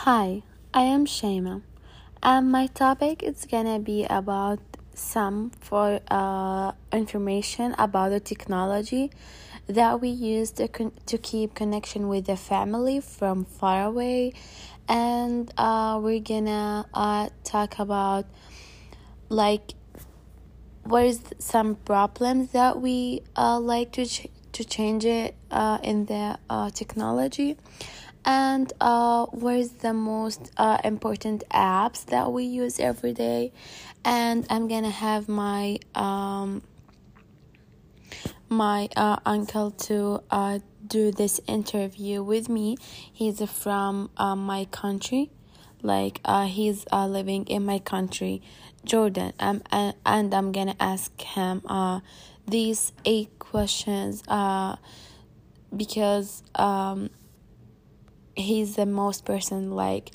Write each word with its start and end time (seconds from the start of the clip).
Hi, 0.00 0.42
I 0.74 0.82
am 0.82 1.04
Shema, 1.06 1.60
and 2.22 2.50
my 2.50 2.66
topic 2.66 3.22
is 3.22 3.44
gonna 3.48 3.78
be 3.78 4.04
about 4.04 4.58
some 4.94 5.50
for 5.60 6.00
uh, 6.10 6.72
information 6.92 7.74
about 7.78 8.08
the 8.08 8.18
technology 8.18 9.10
that 9.68 10.00
we 10.00 10.08
use 10.08 10.50
to 10.52 10.66
con- 10.66 10.92
to 11.06 11.18
keep 11.18 11.54
connection 11.54 12.08
with 12.08 12.24
the 12.26 12.36
family 12.36 13.00
from 13.00 13.44
far 13.44 13.84
away, 13.84 14.32
and 14.88 15.52
uh, 15.56 16.00
we're 16.02 16.20
gonna 16.20 16.86
uh, 16.94 17.28
talk 17.44 17.78
about 17.78 18.24
like 19.28 19.74
what 20.84 21.04
is 21.04 21.20
some 21.38 21.76
problems 21.76 22.50
that 22.52 22.80
we 22.80 23.22
uh, 23.36 23.58
like 23.58 23.92
to 23.92 24.06
ch- 24.06 24.26
to 24.52 24.64
change 24.64 25.04
it 25.04 25.34
uh, 25.50 25.78
in 25.82 26.06
the 26.06 26.38
uh, 26.50 26.70
technology 26.70 27.56
and 28.24 28.72
uh, 28.80 29.26
what 29.26 29.56
is 29.56 29.72
the 29.72 29.92
most 29.92 30.52
uh, 30.56 30.78
important 30.84 31.44
apps 31.50 32.04
that 32.06 32.32
we 32.32 32.44
use 32.44 32.78
every 32.80 33.12
day? 33.12 33.52
And 34.04 34.46
i'm 34.50 34.68
gonna 34.68 34.90
have 34.90 35.28
my 35.28 35.78
um, 35.94 36.62
my 38.48 38.88
uh, 38.96 39.16
uncle 39.24 39.70
to 39.70 40.22
uh, 40.30 40.58
do 40.86 41.10
this 41.10 41.40
interview 41.46 42.22
with 42.22 42.48
me. 42.48 42.76
He's 43.12 43.42
from 43.50 44.10
uh, 44.16 44.36
my 44.36 44.66
country. 44.66 45.30
Like 45.80 46.20
uh, 46.24 46.46
he's 46.46 46.84
uh, 46.92 47.06
living 47.06 47.46
in 47.46 47.64
my 47.64 47.78
country 47.78 48.42
jordan. 48.84 49.32
Um, 49.38 49.62
and, 49.70 49.94
and 50.04 50.34
i'm 50.34 50.52
gonna 50.52 50.76
ask 50.80 51.20
him 51.20 51.62
uh, 51.66 52.00
these 52.46 52.92
eight 53.04 53.38
questions 53.38 54.22
uh, 54.28 54.76
because 55.74 56.42
um, 56.54 57.10
he's 58.36 58.76
the 58.76 58.86
most 58.86 59.24
person 59.24 59.70
like 59.72 60.10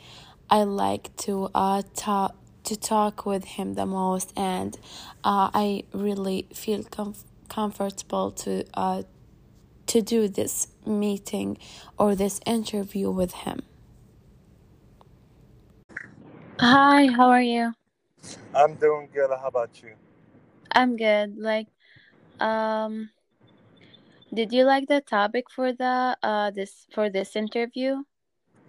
I 0.49 0.63
like 0.63 1.15
to 1.17 1.49
uh 1.53 1.83
talk 1.95 2.35
to 2.63 2.75
talk 2.75 3.25
with 3.25 3.45
him 3.45 3.75
the 3.75 3.85
most 3.85 4.33
and 4.35 4.77
uh, 5.23 5.49
I 5.53 5.83
really 5.93 6.47
feel 6.53 6.83
comf- 6.83 7.23
comfortable 7.49 8.31
to 8.31 8.65
uh 8.73 9.03
to 9.87 10.01
do 10.01 10.27
this 10.27 10.67
meeting 10.85 11.57
or 11.97 12.13
this 12.13 12.41
interview 12.45 13.09
with 13.09 13.33
him. 13.33 13.61
Hi, 16.59 17.07
how 17.07 17.29
are 17.29 17.41
you? 17.41 17.73
I'm 18.53 18.75
doing 18.75 19.07
good. 19.13 19.29
How 19.29 19.47
about 19.47 19.81
you? 19.81 19.91
I'm 20.71 20.97
good. 20.97 21.37
Like 21.37 21.67
um 22.39 23.09
did 24.33 24.51
you 24.53 24.63
like 24.65 24.87
the 24.87 25.01
topic 25.01 25.49
for 25.49 25.73
the 25.73 26.17
uh 26.23 26.51
this 26.51 26.87
for 26.91 27.09
this 27.09 27.35
interview? 27.35 28.03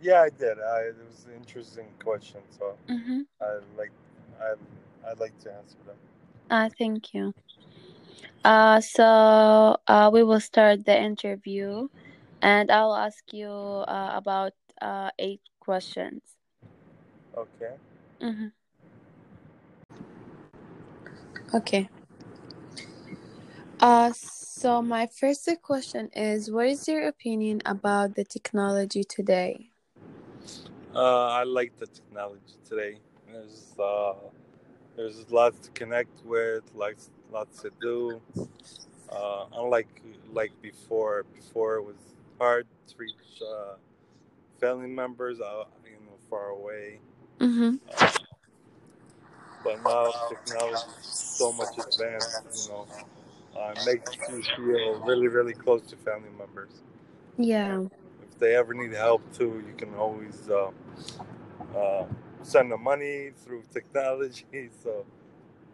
Yeah, 0.02 0.22
I 0.22 0.30
did. 0.30 0.58
I, 0.60 0.80
it 0.90 0.96
was 1.08 1.26
an 1.26 1.34
interesting 1.36 1.86
question, 2.02 2.40
so 2.50 2.76
Mhm. 2.88 3.26
I 3.40 3.58
like 3.76 3.92
I 4.40 4.54
I'd 5.10 5.18
like 5.18 5.38
to 5.40 5.52
answer 5.52 5.78
them. 5.86 5.96
Uh 6.50 6.68
thank 6.78 7.14
you. 7.14 7.34
Uh, 8.44 8.80
so 8.80 9.76
uh, 9.86 10.10
we 10.12 10.22
will 10.22 10.40
start 10.40 10.84
the 10.84 10.98
interview, 10.98 11.88
and 12.40 12.70
I'll 12.70 12.94
ask 12.94 13.32
you 13.32 13.48
uh, 13.50 14.10
about 14.14 14.52
uh, 14.80 15.10
eight 15.18 15.42
questions. 15.60 16.36
Okay. 17.36 17.76
Mm-hmm. 18.20 18.48
Okay. 21.54 21.88
Uh, 23.80 24.12
so 24.58 24.82
my 24.82 25.06
first 25.06 25.48
question 25.62 26.10
is, 26.16 26.50
what 26.50 26.66
is 26.66 26.88
your 26.88 27.06
opinion 27.06 27.62
about 27.64 28.16
the 28.16 28.24
technology 28.24 29.04
today? 29.04 29.70
Uh, 30.94 31.26
I 31.28 31.44
like 31.44 31.78
the 31.78 31.86
technology 31.86 32.56
today. 32.68 32.98
There's 33.30 33.74
uh, 33.78 34.14
there's 34.96 35.30
lots 35.30 35.60
to 35.66 35.70
connect 35.70 36.24
with, 36.24 36.64
lots 36.74 37.10
lots 37.30 37.62
to 37.62 37.70
do. 37.80 38.20
Uh, 39.08 39.44
unlike 39.54 40.02
like 40.32 40.50
before, 40.60 41.24
before 41.34 41.76
it 41.76 41.82
was 41.84 41.96
hard 42.38 42.66
to 42.88 42.94
reach 42.98 43.14
uh, 43.40 43.74
family 44.60 44.88
members, 44.88 45.40
uh, 45.40 45.64
you 45.84 46.04
know, 46.04 46.18
far 46.28 46.48
away. 46.48 46.98
Mm-hmm. 47.38 47.76
Uh, 47.96 48.10
but 49.62 49.84
now 49.84 50.10
technology 50.28 50.82
is 51.00 51.06
so 51.06 51.52
much 51.52 51.78
advanced, 51.78 52.40
you 52.54 52.68
know, 52.68 52.86
uh, 53.58 53.74
makes 53.84 54.16
you 54.28 54.42
feel 54.56 54.96
really, 55.04 55.28
really 55.28 55.54
close 55.54 55.82
to 55.82 55.96
family 55.96 56.30
members. 56.38 56.82
Yeah. 57.38 57.84
If 58.22 58.38
they 58.38 58.54
ever 58.56 58.74
need 58.74 58.92
help 58.92 59.22
too, 59.32 59.62
you 59.66 59.74
can 59.76 59.94
always 59.94 60.48
uh, 60.50 60.70
uh, 61.76 62.04
send 62.42 62.72
them 62.72 62.82
money 62.82 63.30
through 63.44 63.64
technology. 63.72 64.44
So 64.82 65.04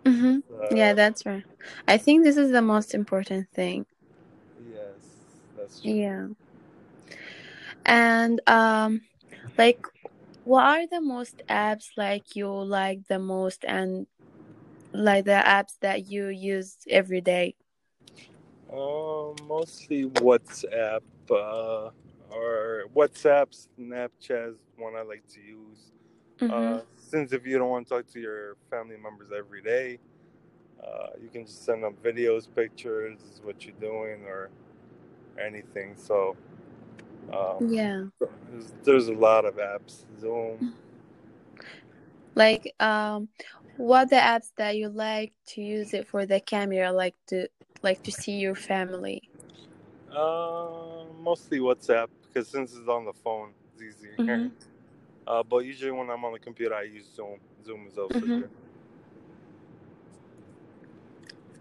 Mm-hmm. 0.05 0.39
uh, 0.61 0.77
Yeah, 0.77 0.93
that's 0.94 1.25
right. 1.27 1.44
I 1.89 1.99
think 1.99 2.25
this 2.25 2.37
is 2.37 2.50
the 2.53 2.62
most 2.62 2.94
important 2.94 3.49
thing. 3.50 3.87
yes, 4.73 5.17
that's 5.56 5.81
true. 5.81 5.93
Yeah. 5.93 6.28
And 7.84 8.41
um, 8.49 9.03
like, 9.59 9.81
what 10.44 10.65
are 10.65 10.87
the 10.87 11.00
most 11.00 11.43
apps 11.49 11.89
like 11.97 12.34
you 12.37 12.49
like 12.49 13.06
the 13.09 13.19
most, 13.19 13.65
and 13.65 14.06
like 14.93 15.25
the 15.25 15.33
apps 15.44 15.78
that 15.81 16.06
you 16.06 16.28
use 16.28 16.78
every 16.89 17.21
day? 17.21 17.56
Uh, 18.71 19.33
mostly 19.47 20.05
WhatsApp 20.05 21.01
uh, 21.31 21.91
or 22.31 22.85
WhatsApp, 22.95 23.47
Snapchat 23.79 24.51
is 24.51 24.57
one 24.77 24.97
I 24.97 25.03
like 25.03 25.27
to 25.35 25.41
use. 25.41 25.93
Mm-hmm. 26.41 26.53
Uh, 26.53 26.81
since 26.97 27.33
if 27.33 27.47
you 27.47 27.59
don't 27.59 27.69
want 27.69 27.87
to 27.87 27.95
talk 27.95 28.07
to 28.13 28.21
your 28.21 28.57
family 28.71 28.97
members 28.97 29.29
every 29.37 29.63
day, 29.63 29.99
uh, 30.83 31.09
you 31.23 31.29
can 31.29 31.47
just 31.47 31.65
send 31.65 31.85
them 31.85 31.95
videos, 32.03 32.49
pictures, 32.53 33.41
what 33.43 33.65
you're 33.65 33.75
doing, 33.81 34.25
or 34.25 34.51
anything. 35.39 35.95
So 35.97 36.37
um, 37.33 37.73
Yeah. 37.73 38.05
there's, 38.51 38.73
there's 38.83 39.09
a 39.09 39.15
lot 39.15 39.45
of 39.45 39.57
apps. 39.57 40.05
Zoom. 40.21 40.75
Like, 42.35 42.75
um, 42.81 43.29
what 43.77 44.11
the 44.11 44.17
apps 44.17 44.51
that 44.57 44.77
you 44.77 44.89
like 44.89 45.33
to 45.49 45.63
use 45.63 45.95
it 45.95 46.09
for 46.09 46.27
the 46.27 46.41
camera, 46.41 46.93
like 46.93 47.15
to 47.29 47.49
like 47.84 48.03
to 48.05 48.12
see 48.12 48.33
your 48.39 48.56
family? 48.56 49.31
Uh, 50.11 51.05
mostly 51.21 51.59
WhatsApp 51.61 52.09
because 52.27 52.49
since 52.49 52.75
it's 52.77 52.89
on 52.89 53.05
the 53.05 53.12
phone, 53.12 53.53
it's 53.72 53.83
easier. 53.83 54.19
Mhm. 54.19 54.53
Uh, 55.27 55.43
but 55.43 55.59
usually 55.59 55.93
when 55.93 56.11
I'm 56.11 56.25
on 56.25 56.33
the 56.33 56.41
computer, 56.41 56.75
I 56.75 56.83
use 56.84 57.06
Zoom. 57.15 57.41
Zoom 57.65 57.87
is 57.89 57.99
also 57.99 58.27
Mhm. 58.27 58.37
good. 58.37 58.50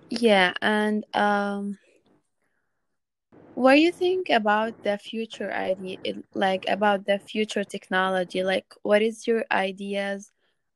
Yeah, 0.09 0.53
and 0.62 1.06
um, 1.13 1.79
what 3.56 3.75
do 3.75 3.81
you 3.81 3.91
think 3.91 4.29
about 4.29 4.73
the 4.83 4.97
future 4.97 5.51
idea? 5.53 5.97
Like 6.33 6.66
about 6.67 7.06
the 7.06 7.19
future 7.19 7.63
technology? 7.66 8.44
Like, 8.44 8.73
what 8.83 9.01
is 9.01 9.28
your 9.28 9.45
ideas 9.51 10.31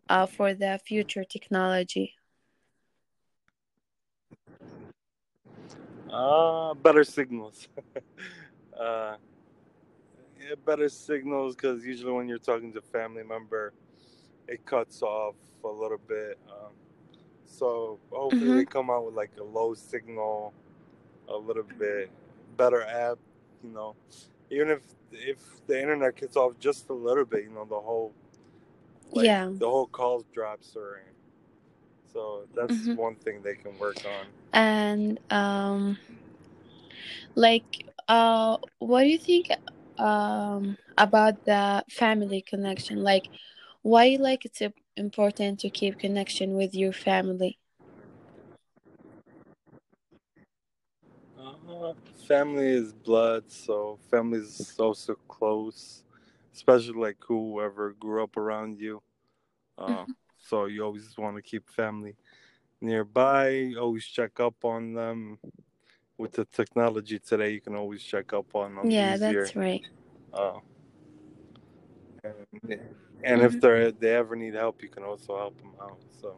uh 0.10 0.28
for 0.28 0.54
the 0.56 0.80
future 0.86 1.26
technology? 1.26 2.17
Uh, 6.12 6.74
better 6.76 7.04
signals. 7.04 7.68
uh, 8.80 9.16
yeah, 10.40 10.56
better 10.66 10.90
signals 10.90 11.56
because 11.56 11.86
usually 11.86 12.12
when 12.12 12.28
you're 12.28 12.38
talking 12.38 12.72
to 12.74 12.80
a 12.80 12.82
family 12.82 13.24
member, 13.24 13.74
it 14.48 14.66
cuts 14.66 15.02
off 15.02 15.36
a 15.64 15.68
little 15.68 16.00
bit. 16.08 16.38
Um, 16.50 16.74
so 17.46 18.00
hopefully 18.12 18.52
they 18.52 18.66
Mhm. 18.66 18.70
come 18.70 18.90
out 18.90 19.06
with 19.06 19.16
like 19.16 19.32
a 19.40 19.44
low 19.44 19.74
signal, 19.74 20.54
a 21.28 21.36
little 21.38 21.64
bit 21.64 22.10
better 22.56 22.84
app. 22.84 23.18
You 23.64 23.72
know, 23.72 23.96
even 24.50 24.70
if 24.70 24.82
if 25.12 25.40
the 25.68 25.82
internet 25.82 26.16
cuts 26.18 26.36
off 26.38 26.58
just 26.60 26.90
a 26.90 26.94
little 26.94 27.26
bit, 27.26 27.44
you 27.44 27.50
know, 27.50 27.66
the 27.66 27.80
whole 27.80 28.14
like 29.12 29.26
Yeah. 29.26 29.50
the 29.50 29.68
whole 29.68 29.88
calls 29.88 30.26
drops 30.34 30.76
or 30.76 31.02
so 32.14 32.48
that's 32.56 32.88
Mhm. 32.88 32.96
one 32.96 33.16
thing 33.16 33.42
they 33.42 33.56
can 33.56 33.78
work 33.80 33.98
on. 34.06 34.28
And 34.58 35.20
um, 35.32 36.00
like, 37.36 37.86
uh, 38.08 38.58
what 38.80 39.04
do 39.04 39.08
you 39.10 39.20
think 39.20 39.50
um 39.98 40.78
about 40.98 41.44
the 41.46 41.84
family 41.90 42.42
connection? 42.42 43.04
Like, 43.04 43.30
why 43.82 44.18
like 44.20 44.46
it's 44.46 44.62
important 44.98 45.60
to 45.62 45.70
keep 45.70 46.00
connection 46.00 46.56
with 46.56 46.74
your 46.76 46.94
family? 46.94 47.60
Uh, 51.70 51.94
family 52.28 52.68
is 52.68 52.94
blood, 52.94 53.50
so 53.52 53.98
family 54.10 54.40
is 54.40 54.76
also 54.80 55.16
close, 55.28 56.04
especially 56.54 57.00
like 57.00 57.18
whoever 57.28 57.94
grew 57.94 58.24
up 58.24 58.38
around 58.38 58.80
you. 58.80 59.02
Uh, 59.78 60.06
Mhm. 60.08 60.16
so 60.38 60.66
you 60.66 60.84
always 60.84 61.18
want 61.18 61.36
to 61.38 61.42
keep 61.42 61.70
family 61.70 62.16
nearby. 62.82 63.74
Always 63.80 64.06
check 64.06 64.40
up 64.40 64.64
on 64.64 64.94
them. 64.94 65.40
With 66.18 66.34
the 66.34 66.46
technology 66.46 67.20
today, 67.20 67.52
you 67.52 67.62
can 67.62 67.76
always 67.76 68.02
check 68.04 68.34
up 68.34 68.56
on 68.56 68.76
them 68.76 68.90
Yeah, 68.90 69.14
easier. 69.14 69.44
that's 69.44 69.56
right. 69.56 69.86
Uh, 70.34 70.60
and, 72.24 72.80
and 73.24 73.42
if 73.42 73.60
they 73.60 73.92
they 74.00 74.16
ever 74.16 74.36
need 74.36 74.56
help, 74.56 74.82
you 74.82 74.90
can 74.90 75.04
also 75.04 75.38
help 75.38 75.58
them 75.58 75.74
out. 75.82 76.00
So. 76.22 76.38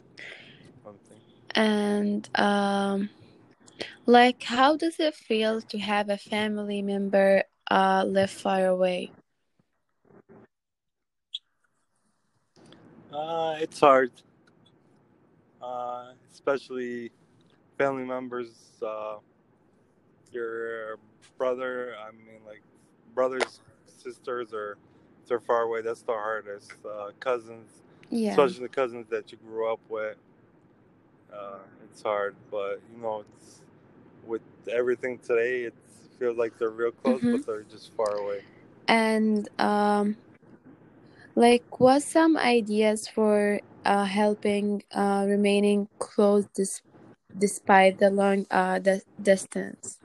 And 1.56 2.30
um, 2.38 3.09
like, 4.06 4.44
how 4.44 4.75
does 4.75 5.00
it 5.00 5.15
feel 5.15 5.62
to 5.62 5.77
have 5.80 6.09
a 6.09 6.18
family 6.18 6.81
member 6.81 7.44
uh 7.71 8.03
live 8.07 8.31
far 8.31 8.65
away? 8.65 9.12
Uh, 13.12 13.56
it's 13.59 13.80
hard, 13.80 14.12
uh, 15.62 16.12
especially 16.39 17.12
family 17.77 18.06
members. 18.06 18.50
Uh, 18.81 19.18
your 20.31 20.97
brother, 21.38 21.95
I 22.07 22.12
mean, 22.12 22.39
like 22.45 22.62
brothers, 23.13 23.59
sisters, 23.88 24.53
or 24.53 24.77
if 25.21 25.27
they're 25.27 25.39
far 25.39 25.63
away. 25.63 25.81
That's 25.81 26.01
the 26.01 26.13
hardest. 26.13 26.71
Uh, 26.86 27.12
cousins, 27.19 27.81
Yeah. 28.09 28.31
especially 28.31 28.63
the 28.63 28.69
cousins 28.69 29.07
that 29.09 29.31
you 29.31 29.38
grew 29.39 29.71
up 29.71 29.80
with. 29.89 30.18
Uh, 31.33 31.57
it's 31.83 32.01
hard, 32.01 32.36
but 32.50 32.80
you 32.95 33.01
know, 33.01 33.24
it's 33.38 33.62
with 34.25 34.41
everything 34.71 35.18
today. 35.19 35.63
It 35.63 35.74
feels 36.19 36.38
like 36.38 36.57
they're 36.57 36.69
real 36.69 36.91
close, 36.91 37.21
Mhm. 37.21 37.31
but 37.31 37.45
they're 37.45 37.63
just 37.63 37.91
far 37.94 38.18
away. 38.18 38.44
And 38.88 39.47
um, 39.59 40.15
like, 41.44 41.65
what 41.80 42.03
some 42.03 42.38
ideas 42.38 43.07
for 43.07 43.62
uh 43.86 44.06
helping 44.06 44.83
uh 44.94 45.25
remaining 45.27 45.88
close 46.00 46.45
dis 46.56 46.81
despite 47.45 47.97
the 48.00 48.09
long 48.12 48.45
uh 48.51 48.80
the 48.80 49.01
distance? 49.21 50.00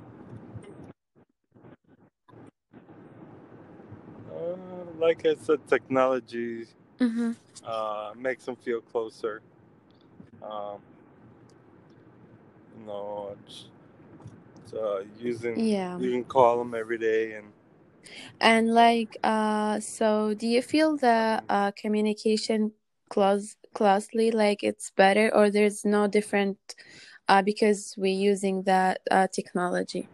Uh, 4.30 4.56
like 4.98 5.26
I 5.26 5.34
said, 5.34 5.66
technology 5.66 6.66
Mm-hmm. 7.00 7.32
uh, 7.64 8.12
makes 8.16 8.44
them 8.44 8.56
feel 8.56 8.80
closer. 8.80 9.42
Um, 10.42 10.80
you 12.78 12.86
know, 12.86 13.36
it's, 13.46 13.68
uh, 14.74 15.04
using 15.18 15.64
Yeah. 15.64 15.98
you 15.98 16.10
can 16.10 16.24
call 16.24 16.58
them 16.58 16.74
every 16.74 16.98
day, 16.98 17.34
and 17.34 17.52
And 18.40 18.74
like, 18.74 19.16
uh, 19.22 19.80
so 19.80 20.34
do 20.34 20.46
you 20.46 20.62
feel 20.62 20.96
the 20.96 21.42
uh 21.48 21.70
communication 21.72 22.72
close 23.10 23.56
closely 23.74 24.30
like 24.30 24.62
it's 24.62 24.90
better 24.90 25.32
or 25.34 25.50
there's 25.50 25.84
no 25.84 26.06
different 26.08 26.58
uh 27.28 27.42
because 27.42 27.94
we're 27.96 28.20
using 28.32 28.62
that 28.64 29.00
uh 29.10 29.26
technology? 29.32 30.08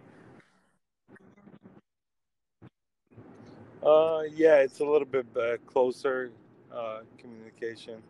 uh, 3.83 4.23
yeah, 4.35 4.57
it's 4.57 4.81
a 4.81 4.85
little 4.85 5.07
bit 5.07 5.27
uh, 5.37 5.57
closer 5.67 6.31
uh, 6.73 7.01
communication. 7.19 8.03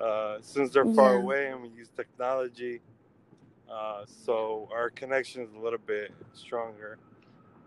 Uh, 0.00 0.38
since 0.40 0.72
they're 0.72 0.86
far 0.86 1.14
Yeah. 1.14 1.16
away 1.16 1.50
and 1.50 1.62
we 1.62 1.68
use 1.68 1.88
technology, 1.96 2.80
uh, 3.70 4.04
so 4.06 4.68
our 4.72 4.90
connection 4.90 5.42
is 5.42 5.52
a 5.54 5.58
little 5.58 5.78
bit 5.86 6.12
stronger 6.32 6.98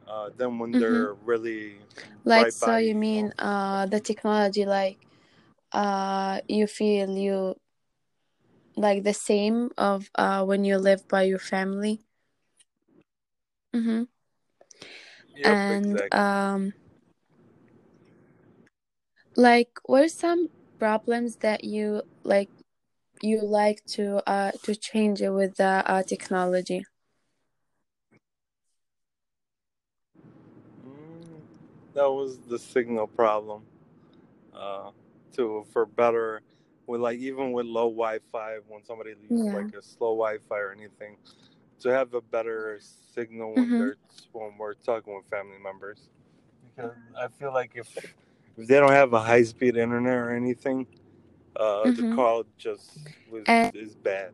uh, 0.08 0.30
than 0.38 0.60
when 0.60 0.76
Mm-hmm. 0.76 0.78
they're 0.78 1.14
really 1.14 1.78
Like, 2.26 2.52
right 2.52 2.54
so 2.54 2.76
by 2.76 2.78
you 2.78 2.88
you. 2.88 2.90
You 2.90 2.96
mean 2.96 3.34
uh 3.40 3.86
the 3.88 4.00
technology 4.00 4.66
like 4.66 5.00
uh 5.74 6.42
you 6.48 6.68
feel 6.68 7.10
you 7.18 7.56
like 8.76 9.04
the 9.04 9.14
same 9.14 9.72
of 9.78 10.10
uh 10.16 10.44
when 10.46 10.64
you 10.66 10.78
live 10.78 11.08
by 11.08 11.24
your 11.24 11.40
family? 11.40 12.02
Mm-hmm. 13.74 14.04
Yep, 15.36 15.60
And 15.68 15.70
exactly. 15.70 16.10
um 16.12 16.74
like 19.36 19.70
what 19.86 20.04
are 20.04 20.08
some 20.10 20.50
problems 20.80 21.38
that 21.38 21.64
you 21.64 22.02
like 22.24 22.50
you 23.22 23.42
like 23.42 23.84
to 23.86 24.22
uh 24.30 24.52
to 24.64 24.76
change 24.76 25.22
it 25.22 25.30
with 25.30 25.56
the 25.58 25.84
uh 25.88 26.04
technology? 26.04 26.84
That 31.94 32.10
was 32.10 32.40
the 32.48 32.58
signal 32.60 33.08
problem. 33.08 33.64
Uh, 34.54 34.92
to 35.34 35.66
for 35.72 35.86
better, 35.86 36.42
with 36.88 37.02
like 37.02 37.20
even 37.20 37.52
with 37.52 37.66
low 37.66 37.90
Wi-Fi, 37.90 38.58
when 38.68 38.84
somebody 38.84 39.14
leaves 39.16 39.50
Yeah. 39.50 39.54
like 39.54 39.74
a 39.74 39.82
slow 39.82 40.16
Wi-Fi 40.16 40.58
or 40.58 40.72
anything, 40.72 41.18
to 41.80 41.90
have 41.90 42.14
a 42.14 42.22
better 42.22 42.80
signal 42.82 43.56
when 43.56 43.68
Mm-hmm. 43.68 43.78
they're 43.78 43.96
when 44.32 44.58
we're 44.58 44.74
talking 44.74 45.16
with 45.16 45.26
family 45.28 45.58
members. 45.62 46.10
Because 46.76 46.94
I 47.18 47.28
feel 47.28 47.54
like 47.54 47.72
if 47.76 48.16
if 48.58 48.68
they 48.68 48.80
don't 48.80 48.92
have 48.92 49.14
a 49.14 49.20
high 49.20 49.44
speed 49.44 49.76
internet 49.78 50.16
or 50.18 50.32
anything, 50.32 50.88
uh, 51.56 51.92
the 51.92 52.04
Mm-hmm. 52.04 52.16
call 52.16 52.44
just 52.58 53.10
was 53.30 53.46
And 53.48 53.74
is 53.74 53.96
bad. 53.96 54.32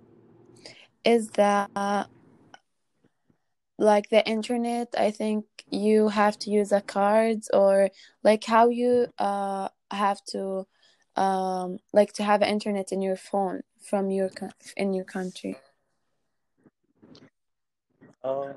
is 1.03 1.31
that 1.31 1.69
uh, 1.75 2.05
like 3.79 4.09
the 4.09 4.27
internet, 4.27 4.89
I 4.97 5.11
think 5.11 5.45
you 5.71 6.09
have 6.09 6.37
to 6.39 6.51
use 6.51 6.71
a 6.73 6.81
cards 6.81 7.49
or 7.53 7.89
like 8.23 8.45
how 8.45 8.69
you 8.69 9.07
uh 9.19 9.69
have 9.91 10.23
to 10.25 10.67
um 11.15 11.79
like 11.93 12.13
to 12.13 12.23
have 12.23 12.41
internet 12.43 12.91
in 12.91 13.01
your 13.01 13.17
phone 13.17 13.63
from 13.81 14.11
your 14.11 14.31
in 14.77 14.93
your 14.93 15.05
country. 15.05 15.57
Um, 18.23 18.55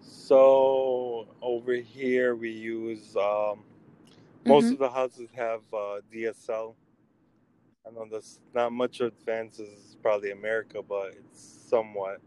so 0.00 1.28
over 1.42 1.74
here 1.74 2.34
we 2.36 2.50
use 2.50 3.16
um, 3.16 3.64
most 4.46 4.70
Mm-hmm. 4.70 4.72
of 4.72 4.78
the 4.78 4.90
houses 4.90 5.30
have 5.36 5.62
uh, 5.72 6.00
DSL. 6.12 6.76
I 7.86 7.90
know 7.90 8.06
that's 8.10 8.40
not 8.54 8.72
much 8.72 9.00
advances 9.00 9.68
as 9.90 9.96
probably 10.02 10.32
America, 10.32 10.82
but 10.82 11.14
it's 11.16 11.42
somewhat. 11.68 12.20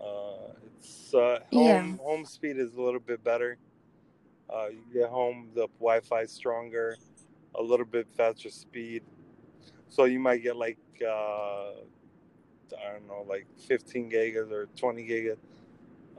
Uh, 0.00 0.52
it's 0.78 1.14
uh, 1.14 1.40
Yeah. 1.50 1.82
home 1.82 1.98
home 1.98 2.24
speed 2.24 2.58
is 2.58 2.74
a 2.74 2.82
little 2.82 3.00
bit 3.00 3.22
better. 3.22 3.58
Uh, 4.52 4.68
you 4.68 4.82
get 4.92 5.08
home, 5.08 5.50
the 5.54 5.68
Wi-Fi 5.78 6.26
stronger, 6.26 6.96
a 7.54 7.62
little 7.62 7.86
bit 7.86 8.06
faster 8.16 8.50
speed. 8.50 9.02
So 9.88 10.04
you 10.04 10.18
might 10.20 10.42
get 10.42 10.56
like 10.56 10.78
uh, 11.06 11.70
I 12.72 12.92
don't 12.92 13.06
know, 13.06 13.24
like 13.28 13.46
15 13.68 14.10
gigas 14.10 14.50
or 14.50 14.66
20 14.76 15.06
gigas. 15.06 15.38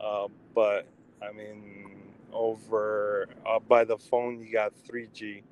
Uh, 0.01 0.27
but 0.55 0.87
I 1.21 1.31
mean, 1.31 1.91
over 2.31 3.27
uh, 3.45 3.59
by 3.59 3.83
the 3.83 3.97
phone, 3.97 4.39
you 4.39 4.51
got 4.51 4.73
3G. 4.89 5.43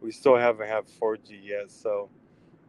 We 0.00 0.12
still 0.12 0.36
haven't 0.36 0.68
had 0.68 0.84
4G 1.00 1.40
yet, 1.42 1.70
so 1.70 2.10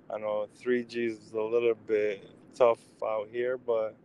I 0.09 0.17
know 0.19 0.47
3G 0.63 1.09
is 1.09 1.33
a 1.33 1.41
little 1.41 1.75
bit 1.75 2.29
tough 2.55 2.79
out 3.03 3.27
here. 3.31 3.57
But 3.57 3.95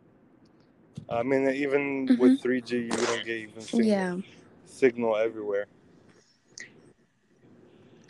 I 1.09 1.23
mean, 1.23 1.49
even 1.51 2.11
Mm-hmm. 2.11 2.17
with 2.17 2.41
3G, 2.43 2.79
you 2.79 3.07
don't 3.07 3.25
get 3.25 3.37
even 3.39 3.67
signal 3.67 3.87
Yeah. 3.87 4.17
signal 4.65 5.17
everywhere. 5.17 5.67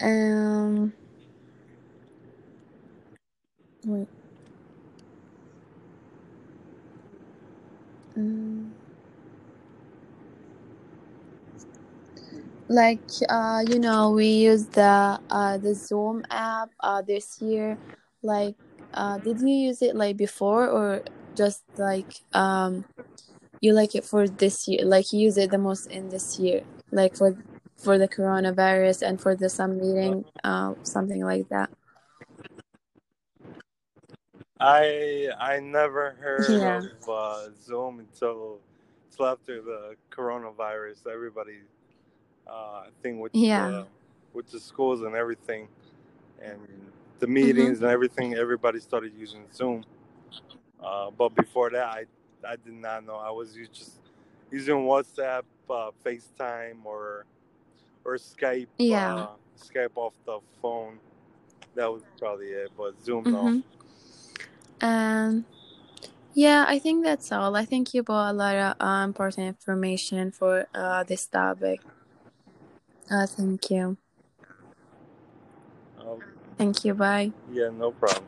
Um. 0.00 0.92
Wait. 3.86 4.08
Mm. 8.16 8.70
Like 12.68 13.02
uh, 13.28 13.62
you 13.66 13.78
know, 13.78 14.10
we 14.12 14.26
use 14.26 14.66
the 14.68 15.20
uh 15.30 15.58
the 15.58 15.74
Zoom 15.74 16.24
app 16.30 16.70
uh 16.80 17.02
this 17.02 17.40
year. 17.40 17.78
Like, 18.22 18.56
uh, 18.94 19.18
did 19.18 19.40
you 19.40 19.48
use 19.48 19.82
it 19.82 19.96
like 19.96 20.16
before 20.16 20.68
or 20.68 21.02
just 21.36 21.62
like 21.78 22.06
um 22.32 22.84
you 23.60 23.72
like 23.72 23.94
it 23.94 24.04
for 24.04 24.26
this 24.28 24.66
year? 24.68 24.84
Like 24.84 25.12
you 25.12 25.20
use 25.20 25.36
it 25.36 25.50
the 25.50 25.58
most 25.58 25.86
in 25.90 26.08
this 26.08 26.38
year, 26.38 26.62
like 26.90 27.16
for 27.16 27.36
for 27.76 27.98
the 27.98 28.08
coronavirus 28.08 29.02
and 29.06 29.20
for 29.20 29.34
the 29.34 29.48
some 29.48 29.78
meeting, 29.78 30.24
uh, 30.44 30.74
something 30.82 31.24
like 31.24 31.48
that. 31.48 31.70
I 34.60 35.30
I 35.38 35.60
never 35.60 36.12
heard 36.12 36.48
Yeah. 36.62 36.82
of 37.00 37.08
uh, 37.08 37.50
Zoom 37.60 38.00
until 38.00 38.60
until 39.10 39.26
after 39.26 39.62
the 39.62 39.96
coronavirus. 40.10 41.06
Everybody, 41.10 41.60
uh, 42.46 42.84
thing 43.02 43.20
with 43.20 43.32
Yeah. 43.32 43.66
the 43.66 43.86
with 44.32 44.50
the 44.50 44.60
schools 44.60 45.02
and 45.02 45.14
everything, 45.14 45.68
and 46.42 46.60
the 47.18 47.26
Mm-hmm. 47.26 47.32
meetings 47.32 47.80
and 47.80 47.90
everything, 47.90 48.34
everybody 48.34 48.80
started 48.80 49.12
using 49.16 49.44
Zoom. 49.52 49.84
Uh, 50.82 51.10
but 51.10 51.34
before 51.34 51.70
that, 51.70 51.84
I 51.84 52.04
I 52.46 52.56
did 52.56 52.74
not 52.74 53.04
know. 53.04 53.16
I 53.16 53.30
was 53.30 53.54
just 53.54 54.00
using 54.50 54.76
WhatsApp, 54.76 55.42
uh, 55.68 55.90
FaceTime, 56.04 56.84
or 56.84 57.26
or 58.04 58.16
Skype, 58.16 58.68
Yeah. 58.78 59.14
uh, 59.14 59.26
Skype 59.58 59.96
off 59.96 60.14
the 60.24 60.38
phone. 60.62 60.98
That 61.74 61.92
was 61.92 62.02
probably 62.18 62.48
it. 62.48 62.70
But 62.76 63.00
Zoom, 63.04 63.24
no. 63.24 63.30
Mm-hmm. 63.30 63.58
And 64.80 65.44
yeah, 66.32 66.64
I 66.66 66.78
think 66.78 67.04
that's 67.04 67.30
all. 67.32 67.54
I 67.56 67.64
think 67.64 67.92
you 67.92 68.02
brought 68.02 68.30
a 68.30 68.32
lot 68.32 68.56
of 68.56 68.76
uh, 68.80 69.04
important 69.04 69.48
information 69.48 70.30
for 70.32 70.66
uh 70.74 71.04
this 71.04 71.26
topic. 71.26 71.80
Uh, 73.10 73.26
thank 73.26 73.70
you. 73.70 73.96
problem. 76.10 76.22
Thank 76.56 76.84
you. 76.84 76.94
Bye. 76.94 77.32
Yeah, 77.52 77.70
no 77.70 77.90
problem. 77.92 78.24